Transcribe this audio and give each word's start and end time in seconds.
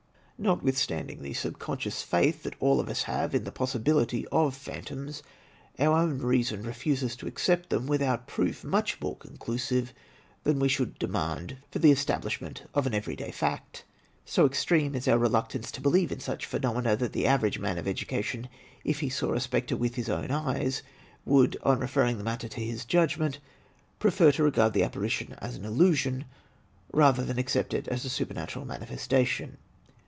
Notwithstanding 0.43 1.21
the 1.21 1.35
subconscious 1.35 2.01
faith 2.01 2.41
that 2.41 2.55
all 2.59 2.79
of 2.79 2.89
us 2.89 3.03
have 3.03 3.35
in 3.35 3.43
the 3.43 3.51
possibility 3.51 4.25
of 4.29 4.55
phantoms, 4.55 5.21
our 5.77 6.07
reason 6.07 6.63
refuses 6.63 7.15
to 7.17 7.27
accept 7.27 7.69
them 7.69 7.85
without 7.85 8.25
proof 8.25 8.63
much 8.63 8.99
more 8.99 9.15
conclusive 9.15 9.93
than 10.43 10.57
we 10.57 10.67
should 10.67 10.97
demand 10.97 11.57
for 11.69 11.77
the 11.77 11.91
establishment 11.91 12.63
of 12.73 12.87
an 12.87 12.95
every 12.95 13.15
day 13.15 13.29
fact. 13.29 13.85
So 14.25 14.47
extreme 14.47 14.95
is 14.95 15.07
our 15.07 15.19
reluctance 15.19 15.69
to 15.73 15.79
believe 15.81 16.11
in 16.11 16.19
such 16.19 16.47
phenomena 16.47 16.95
that 16.95 17.13
the 17.13 17.27
average 17.27 17.59
man 17.59 17.77
of 17.77 17.87
education, 17.87 18.49
if 18.83 19.01
he 19.01 19.09
saw 19.09 19.33
a 19.33 19.39
spectre 19.39 19.77
with 19.77 19.93
his 19.93 20.09
own 20.09 20.31
eyes, 20.31 20.81
would, 21.23 21.55
on 21.61 21.77
referring 21.79 22.17
the 22.17 22.23
matter 22.23 22.47
to 22.47 22.61
his 22.65 22.83
judgment, 22.83 23.37
prefer 23.99 24.31
to 24.31 24.41
regard 24.43 24.73
the 24.73 24.81
apparition 24.83 25.33
as 25.37 25.55
an 25.55 25.65
illusion, 25.65 26.25
rather 26.91 27.23
than 27.23 27.37
accept 27.37 27.75
it 27.75 27.87
as 27.89 28.05
a 28.05 28.09
supernatural 28.09 28.65
manifestation. 28.65 29.57